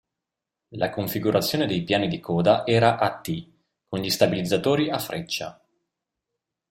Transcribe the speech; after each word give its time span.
La 0.69 0.89
configurazione 0.89 1.67
dei 1.67 1.83
piani 1.83 2.07
di 2.07 2.19
coda 2.19 2.65
era 2.65 2.97
a 2.97 3.19
T, 3.19 3.47
con 3.87 3.99
gli 3.99 4.09
stabilizzatori 4.09 4.89
a 4.89 4.97
freccia. 4.97 5.63